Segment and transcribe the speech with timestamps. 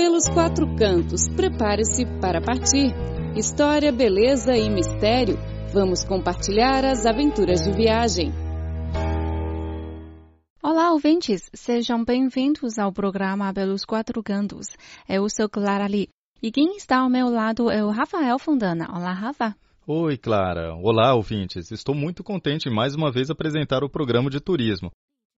[0.00, 2.90] Pelos quatro cantos, prepare-se para partir.
[3.36, 5.36] História, beleza e mistério.
[5.74, 8.32] Vamos compartilhar as aventuras de viagem.
[10.62, 11.50] Olá, ouvintes!
[11.52, 14.68] Sejam bem-vindos ao programa Pelos Quatro Cantos.
[15.06, 16.08] Eu sou Clara Lee.
[16.42, 18.88] E quem está ao meu lado é o Rafael Fontana.
[18.90, 19.54] Olá, Rafa.
[19.86, 20.74] Oi, Clara.
[20.76, 21.70] Olá, ouvintes.
[21.70, 24.90] Estou muito contente em mais uma vez apresentar o programa de turismo.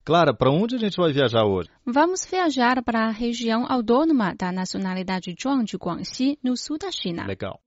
[0.04, 1.68] Clara, para onde a gente vai viajar hoje?
[1.86, 7.24] Vamos viajar para a região autônoma da nacionalidade Zhuang de Guangxi, no sul da China.
[7.24, 7.60] Legal.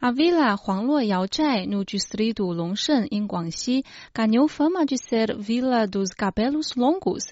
[0.00, 3.82] A vila Huangluo Yaozhai, no distrito Longshen, em Guangxi,
[4.14, 7.24] ganhou fama de ser vila dos cabelos longos.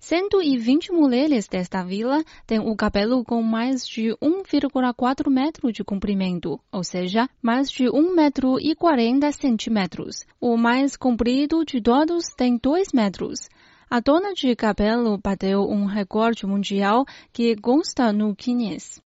[0.00, 6.84] 120 mulheres desta vila têm o cabelo com mais de 1,4 metro de comprimento, ou
[6.84, 10.24] seja, mais de 1 metro e 40 centímetros.
[10.40, 13.48] O mais comprido de todos tem 2 metros.
[13.90, 19.00] A dona de cabelo bateu um recorde mundial que consta no Guinness.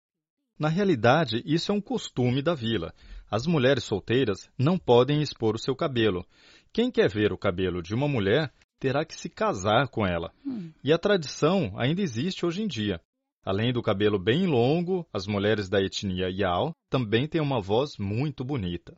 [0.58, 2.92] Na realidade, isso é um costume da vila.
[3.30, 6.24] As mulheres solteiras não podem expor o seu cabelo.
[6.72, 8.52] Quem quer ver o cabelo de uma mulher
[8.82, 10.32] terá que se casar com ela.
[10.44, 10.72] Hum.
[10.82, 13.00] E a tradição ainda existe hoje em dia.
[13.44, 18.44] Além do cabelo bem longo, as mulheres da etnia Yao também têm uma voz muito
[18.44, 18.96] bonita.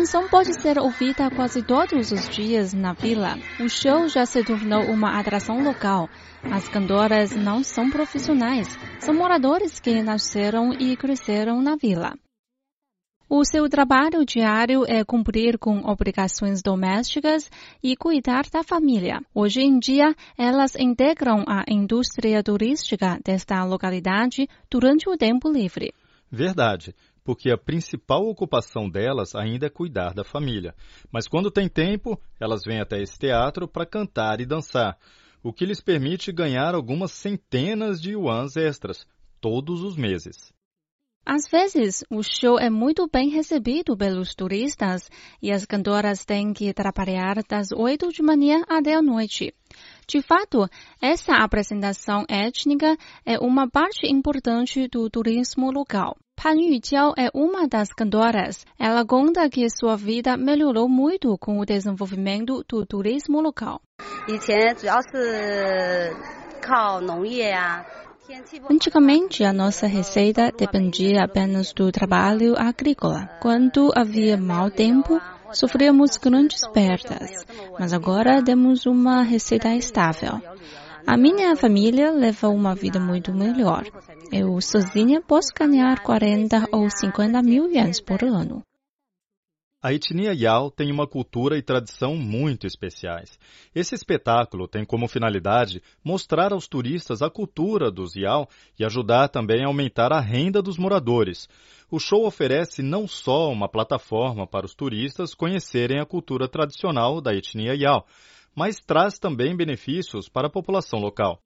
[0.00, 3.36] Canção pode ser ouvida quase todos os dias na vila.
[3.62, 6.08] O show já se tornou uma atração local.
[6.42, 8.66] As cantoras não são profissionais,
[8.98, 12.14] são moradores que nasceram e cresceram na vila.
[13.28, 17.50] O seu trabalho diário é cumprir com obrigações domésticas
[17.82, 19.20] e cuidar da família.
[19.34, 25.92] Hoje em dia, elas integram a indústria turística desta localidade durante o tempo livre.
[26.32, 26.94] Verdade
[27.24, 30.74] porque a principal ocupação delas ainda é cuidar da família.
[31.12, 34.98] Mas quando tem tempo, elas vêm até esse teatro para cantar e dançar,
[35.42, 39.06] o que lhes permite ganhar algumas centenas de yuans extras
[39.40, 40.52] todos os meses.
[41.24, 45.08] Às vezes, o show é muito bem recebido pelos turistas
[45.40, 49.54] e as cantoras têm que trabalhar das 8 de manhã até a noite.
[50.08, 50.66] De fato,
[51.00, 56.16] essa apresentação étnica é uma parte importante do turismo local.
[56.42, 58.64] Pan Yujiao é uma das cantoras.
[58.78, 63.82] Ela conta que sua vida melhorou muito com o desenvolvimento do turismo local.
[68.70, 73.28] Antigamente, a nossa receita dependia apenas do trabalho agrícola.
[73.42, 75.20] Quando havia mau tempo,
[75.52, 77.44] sofríamos grandes perdas,
[77.78, 80.40] mas agora temos uma receita estável.
[81.10, 83.82] A minha família leva uma vida muito melhor.
[84.30, 88.62] Eu sozinha posso ganhar 40 ou 50 mil ienes por ano.
[89.82, 93.40] A etnia Yao tem uma cultura e tradição muito especiais.
[93.74, 99.64] Esse espetáculo tem como finalidade mostrar aos turistas a cultura dos Yao e ajudar também
[99.64, 101.48] a aumentar a renda dos moradores.
[101.90, 107.34] O show oferece não só uma plataforma para os turistas conhecerem a cultura tradicional da
[107.34, 108.06] etnia Yao,
[108.54, 111.40] mas traz também benefícios para a população local.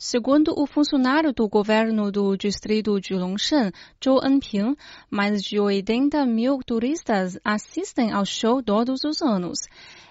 [0.00, 3.72] Segundo o funcionário do governo do distrito de Longshen,
[4.02, 4.76] Zhou Enping,
[5.10, 9.58] mais de 80 mil turistas assistem ao show todos os anos.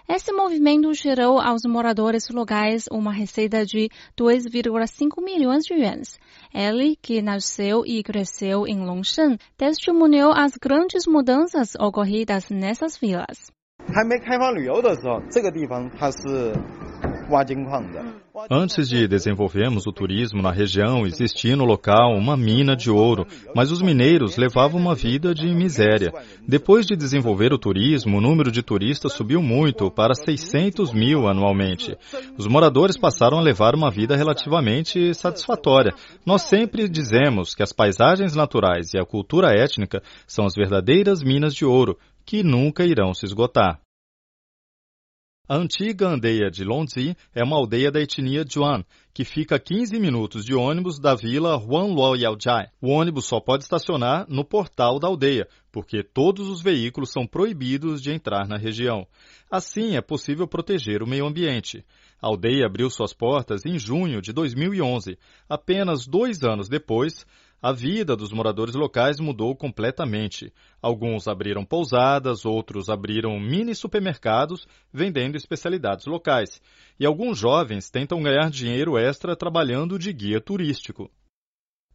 [0.10, 6.20] Esse movimento gerou aos moradores locais uma receita de 2,5 milhões de yuans.
[6.54, 13.57] Ele, que nasceu e cresceu em Longshen, testemunhou as grandes mudanças ocorridas nessas vilas.
[13.93, 16.55] 还没开放旅游的时候，这个地方它是
[18.51, 23.71] Antes de desenvolvermos o turismo na região, existia no local uma mina de ouro, mas
[23.71, 26.13] os mineiros levavam uma vida de miséria.
[26.47, 31.97] Depois de desenvolver o turismo, o número de turistas subiu muito, para 600 mil anualmente.
[32.37, 35.95] Os moradores passaram a levar uma vida relativamente satisfatória.
[36.27, 41.55] Nós sempre dizemos que as paisagens naturais e a cultura étnica são as verdadeiras minas
[41.55, 41.97] de ouro,
[42.28, 43.80] que nunca irão se esgotar.
[45.48, 48.84] A antiga aldeia de Longzi é uma aldeia da etnia Juan,
[49.14, 52.68] que fica a 15 minutos de ônibus da vila Huanluo Yaojai.
[52.82, 58.02] O ônibus só pode estacionar no portal da aldeia, porque todos os veículos são proibidos
[58.02, 59.08] de entrar na região.
[59.50, 61.86] Assim, é possível proteger o meio ambiente.
[62.22, 65.18] A aldeia abriu suas portas em junho de 2011.
[65.48, 67.26] Apenas dois anos depois,
[67.62, 70.54] a vida dos moradores locais mudou completamente.
[70.82, 76.62] Alguns abriram pousadas, outros abriram mini supermercados vendendo especialidades locais.
[77.00, 81.10] E alguns jovens tentam ganhar dinheiro extra trabalhando de guia turístico.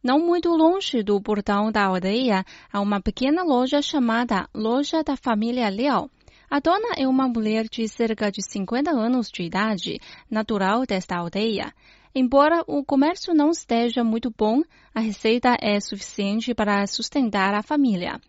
[0.03, 5.69] Não muito longe do portão da aldeia, há uma pequena loja chamada Loja da Família
[5.69, 6.09] Leal.
[6.49, 9.97] A dona é uma mulher de cerca de 50 anos de idade,
[10.29, 11.73] natural desta aldeia.
[12.15, 14.61] Embora o comércio não esteja muito bom,
[14.93, 18.19] a receita é suficiente para sustentar a família.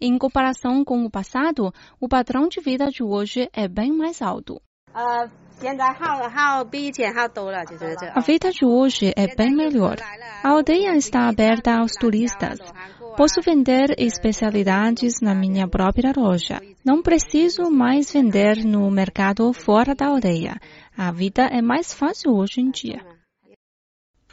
[0.00, 4.62] Em comparação com o passado, o padrão de vida de hoje é bem mais alto.
[8.14, 9.96] A vida de hoje é bem melhor.
[10.44, 12.58] A aldeia está aberta aos turistas.
[13.16, 16.60] Posso vender especialidades na minha própria loja.
[16.84, 20.60] Não preciso mais vender no mercado fora da aldeia.
[20.96, 23.21] A vida é mais fácil hoje em dia.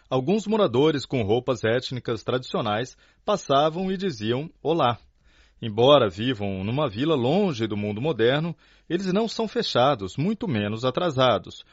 [0.10, 4.98] Alguns moradores com roupas étnicas tradicionais passavam e diziam olá.
[5.62, 8.56] Embora vivam numa vila longe do mundo moderno,
[8.90, 11.64] eles não são fechados, muito menos atrasados.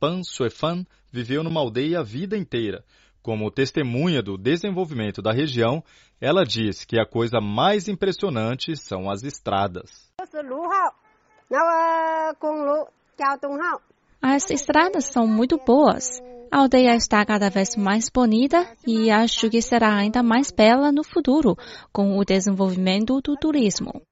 [0.00, 2.82] Pan Suefan viveu numa aldeia a vida inteira.
[3.20, 5.84] Como testemunha do desenvolvimento da região,
[6.18, 10.10] ela diz que a coisa mais impressionante são as estradas.
[14.22, 16.18] As estradas são muito boas.
[16.50, 21.04] A aldeia está cada vez mais bonita e acho que será ainda mais bela no
[21.04, 21.56] futuro
[21.92, 24.02] com o desenvolvimento do turismo.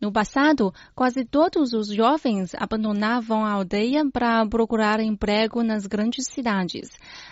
[0.00, 6.88] No passado, quase todos os jovens abandonavam a aldeia para procurar emprego nas grandes cidades.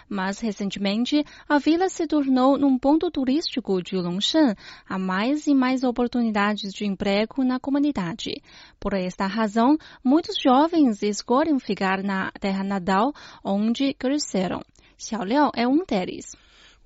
[0.06, 4.54] Mas, recentemente, a vila se tornou num ponto turístico de Longshan.
[4.86, 8.42] Há mais e mais oportunidades de emprego na comunidade.
[8.78, 14.60] Por esta razão, muitos jovens escolhem ficar na terra natal, onde cresceram.
[14.98, 16.36] Xiaoliao é um deles.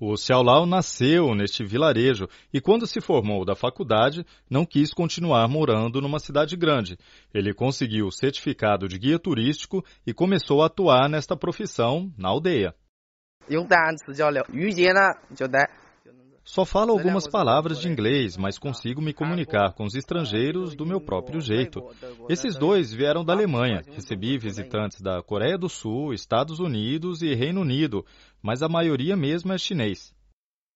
[0.05, 6.01] O Xiaolao nasceu neste vilarejo e, quando se formou da faculdade, não quis continuar morando
[6.01, 6.97] numa cidade grande.
[7.33, 12.75] Ele conseguiu o certificado de guia turístico e começou a atuar nesta profissão na aldeia.
[16.45, 20.99] Só falo algumas palavras de inglês, mas consigo me comunicar com os estrangeiros do meu
[20.99, 21.81] próprio jeito.
[22.29, 23.81] Esses dois vieram da Alemanha.
[23.87, 28.05] Recebi visitantes da Coreia do Sul, Estados Unidos e Reino Unido,
[28.41, 30.13] mas a maioria mesmo é chinês.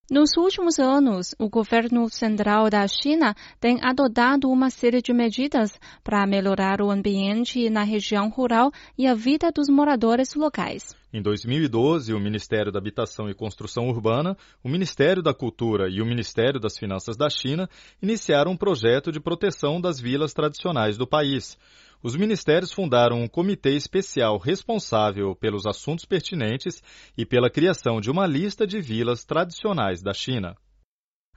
[0.10, 6.26] Nos últimos anos, o governo central da China tem adotado uma série de medidas para
[6.26, 10.96] melhorar o ambiente na região rural e a vida dos moradores locais.
[11.14, 16.06] Em 2012, o Ministério da Habitação e Construção Urbana, o Ministério da Cultura e o
[16.06, 17.70] Ministério das Finanças da China
[18.02, 21.58] iniciaram um projeto de proteção das vilas tradicionais do país
[22.02, 26.82] os ministérios fundaram um comitê especial responsável pelos assuntos pertinentes
[27.18, 30.56] e pela criação de uma lista de vilas tradicionais da China.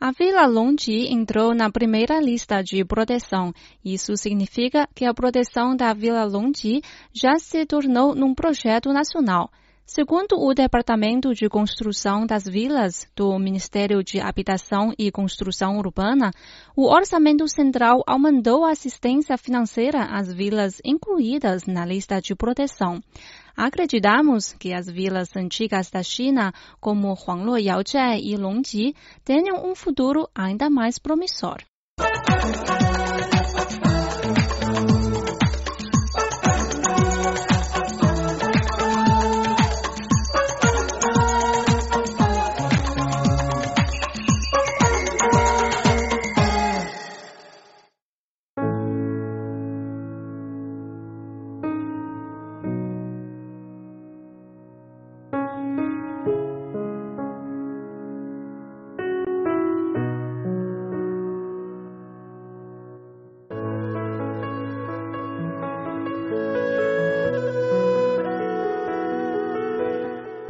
[0.02, 3.52] A Vila Longji entrou na primeira lista de proteção.
[3.84, 6.80] Isso significa que a proteção da Vila Longji
[7.12, 9.50] já se tornou num projeto nacional.
[9.92, 16.30] Segundo o Departamento de Construção das Vilas do Ministério de Habitação e Construção Urbana,
[16.76, 23.02] o orçamento central aumentou a assistência financeira às vilas incluídas na lista de proteção.
[23.56, 28.94] Acreditamos que as vilas antigas da China, como Huangluo Yaozhai e Longji,
[29.24, 31.56] tenham um futuro ainda mais promissor.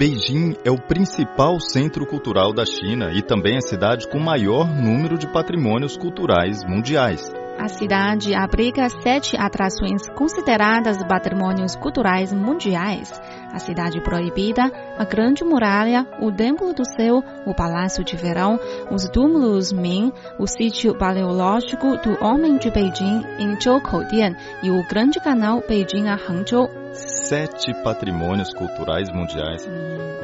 [0.00, 5.19] Beijing é o principal centro cultural da China e também a cidade com maior número
[5.19, 7.30] de patrimônios culturais mundiais.
[7.61, 13.12] A cidade abriga sete atrações consideradas patrimônios culturais mundiais:
[13.52, 18.59] a Cidade Proibida, a Grande Muralha, o Templo do Céu, o Palácio de Verão,
[18.90, 25.21] os túmulos Ming, o sítio paleológico do Homem de Beijing em Zhoukou-dian e o Grande
[25.21, 29.69] Canal Beijing a Hangzhou sete patrimônios culturais mundiais.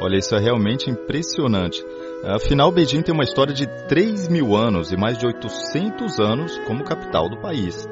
[0.01, 1.83] Olha, isso é realmente impressionante.
[2.27, 6.83] Afinal, Beijing tem uma história de 3 mil anos e mais de 800 anos como
[6.83, 7.87] capital do país.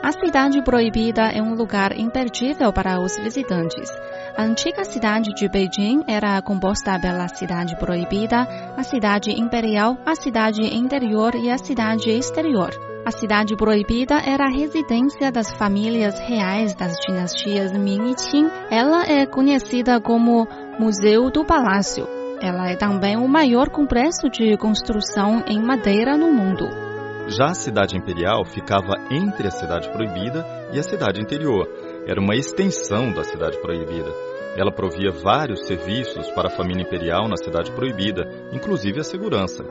[0.00, 3.90] A Cidade Proibida é um lugar imperdível para os visitantes.
[4.36, 10.62] A antiga cidade de Beijing era composta pela Cidade Proibida, a Cidade Imperial, a Cidade
[10.62, 12.70] Interior e a Cidade Exterior.
[13.06, 18.50] A Cidade Proibida era a residência das famílias reais das dinastias Ming e Qing.
[18.70, 22.04] Ela é conhecida como Museu do Palácio.
[22.40, 26.66] Ela é também o maior complexo de construção em madeira no mundo.
[27.28, 31.68] Já a cidade imperial ficava entre a cidade proibida e a cidade interior.
[32.06, 34.10] Era uma extensão da cidade proibida.
[34.56, 39.64] Ela provia vários serviços para a família imperial na cidade proibida, inclusive a segurança.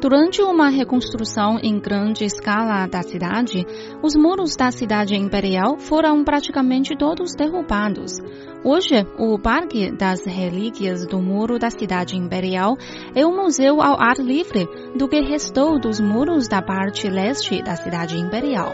[0.00, 3.66] Durante uma reconstrução em grande escala da cidade,
[4.02, 8.18] os muros da cidade imperial foram praticamente todos derrubados.
[8.62, 12.76] Hoje, o Parque das Relíquias do Muro da Cidade Imperial
[13.14, 17.74] é um museu ao ar livre do que restou dos muros da parte leste da
[17.74, 18.72] Cidade Imperial.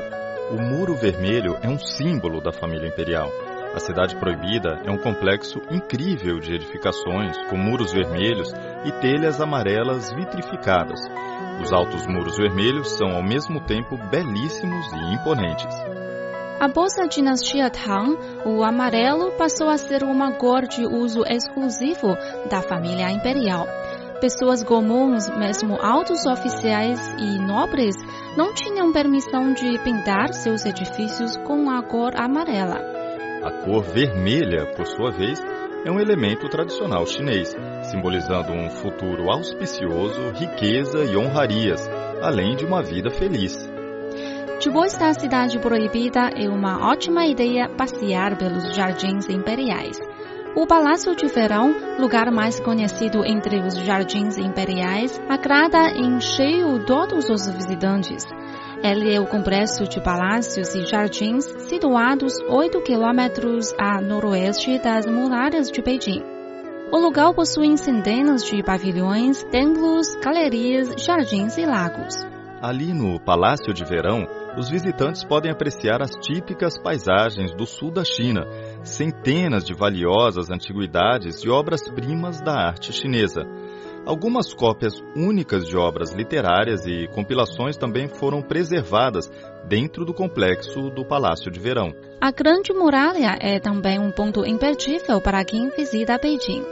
[0.50, 3.30] O Muro Vermelho é um símbolo da família imperial.
[3.74, 8.52] A Cidade Proibida é um complexo incrível de edificações com muros vermelhos
[8.84, 11.00] e telhas amarelas vitrificadas.
[11.58, 15.74] Os altos muros vermelhos são ao mesmo tempo belíssimos e imponentes.
[16.60, 22.14] Após a dinastia Tang, o amarelo passou a ser uma cor de uso exclusivo
[22.50, 23.66] da família imperial.
[24.20, 27.96] Pessoas comuns, mesmo altos oficiais e nobres,
[28.36, 33.01] não tinham permissão de pintar seus edifícios com a cor amarela.
[33.42, 35.42] A cor vermelha, por sua vez,
[35.84, 37.52] é um elemento tradicional chinês,
[37.90, 41.90] simbolizando um futuro auspicioso, riqueza e honrarias,
[42.22, 43.68] além de uma vida feliz.
[44.64, 49.98] Depois da cidade proibida, é uma ótima ideia passear pelos jardins imperiais.
[50.54, 57.28] O Palácio de Verão, lugar mais conhecido entre os jardins imperiais, agrada em cheio todos
[57.28, 58.24] os visitantes.
[58.82, 65.70] Ele é o complexo de palácios e jardins situados 8 quilômetros a noroeste das muralhas
[65.70, 66.24] de Beijing.
[66.90, 72.26] O lugar possui centenas de pavilhões, templos, galerias, jardins e lagos.
[72.60, 74.26] Ali no Palácio de Verão,
[74.58, 78.46] os visitantes podem apreciar as típicas paisagens do sul da China,
[78.82, 83.42] centenas de valiosas antiguidades e obras-primas da arte chinesa.
[84.04, 89.30] Algumas cópias únicas de obras literárias e compilações também foram preservadas
[89.68, 91.94] dentro do complexo do Palácio de Verão.
[92.20, 96.64] A Grande Muralha é também um ponto imperdível para quem visita Beijing.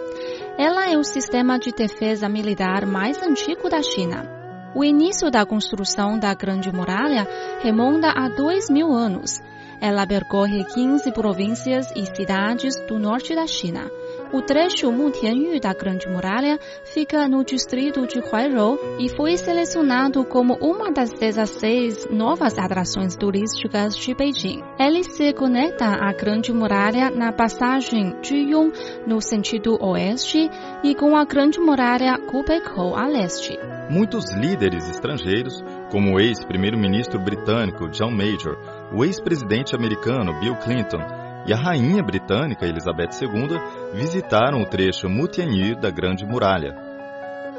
[0.59, 4.29] Ela é o sistema de defesa militar mais antigo da China.
[4.75, 7.29] O início da construção da Grande Muralha
[7.63, 9.41] remonta a dois mil anos.
[9.81, 13.89] Ela percorre 15 províncias e cidades do norte da China.
[14.33, 20.55] O trecho Mutianyu da Grande Muralha fica no distrito de Huairou e foi selecionado como
[20.61, 24.63] uma das 16 novas atrações turísticas de Beijing.
[24.79, 28.73] Ele se conecta à Grande Muralha na passagem Juyong,
[29.05, 30.49] no sentido oeste,
[30.85, 33.59] e com a Grande Muralha Kubeikou a leste.
[33.91, 35.61] Muitos líderes estrangeiros,
[35.91, 38.57] como o ex-primeiro-ministro britânico John Major,
[38.93, 43.59] o ex-presidente americano Bill Clinton e a rainha britânica Elizabeth II
[43.95, 46.91] visitaram o trecho Mutianyu da Grande Muralha.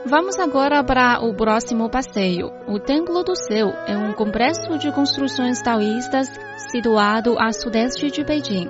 [0.03, 2.51] Vamos agora para o próximo passeio.
[2.67, 6.27] O Templo do Céu é um complexo de construções taoístas
[6.71, 8.67] situado a sudeste de Beijing.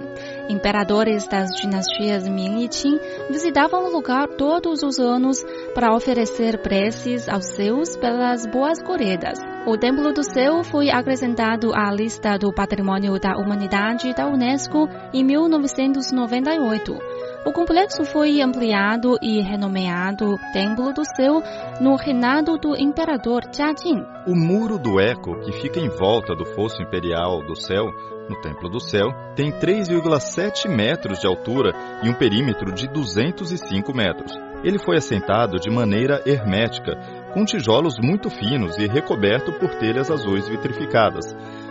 [0.50, 3.00] Imperadores das dinastias Ming e Qing
[3.30, 5.42] visitavam o lugar todos os anos
[5.74, 9.40] para oferecer preces aos seus pelas boas corridas.
[9.64, 15.24] O Templo do Céu foi acrescentado à lista do Patrimônio da Humanidade da Unesco em
[15.24, 16.98] 1998.
[17.46, 21.44] O complexo foi ampliado e renomeado Templo do Céu
[21.80, 24.04] no reinado do imperador Jiajing.
[24.26, 27.86] O muro do Eco, que fica em volta do fosso imperial do céu,
[28.28, 34.32] no Templo do Céu, tem 3,7 metros de altura e um perímetro de 205 metros.
[34.64, 36.96] Ele foi assentado de maneira hermética,
[37.34, 41.26] com tijolos muito finos e recoberto por telhas azuis vitrificadas.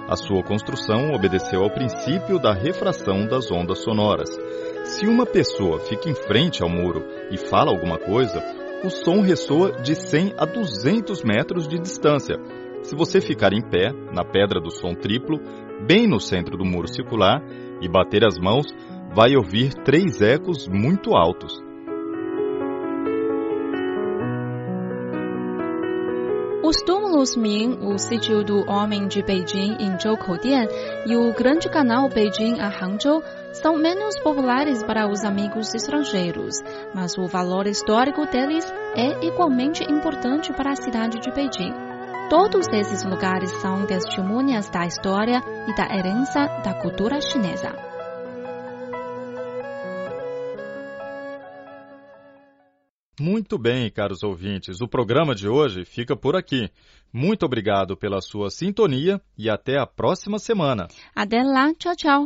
[0.08, 4.28] A sua construção obedeceu ao princípio da refração das ondas sonoras.
[4.84, 8.42] Se uma pessoa fica em frente ao muro e fala alguma coisa,
[8.82, 12.36] o som ressoa de 100 a 200 metros de distância.
[12.82, 15.38] Se você ficar em pé, na pedra do som triplo,
[15.86, 17.42] bem no centro do muro circular,
[17.80, 18.66] e bater as mãos,
[19.14, 21.69] vai ouvir três ecos muito altos.
[27.20, 30.66] Túmulos Ming, o sítio do homem de Beijing em Zhoukou-Dian
[31.04, 33.22] e o grande canal Beijing a Hangzhou
[33.52, 36.62] são menos populares para os amigos estrangeiros,
[36.94, 38.64] mas o valor histórico deles
[38.96, 41.74] é igualmente importante para a cidade de Beijing.
[42.30, 47.89] Todos esses lugares são testemunhas da história e da herança da cultura chinesa.
[53.20, 56.70] Muito bem, caros ouvintes, o programa de hoje fica por aqui.
[57.12, 60.88] Muito obrigado pela sua sintonia e até a próxima semana.
[61.14, 62.18] Até lá, tchau, tchau.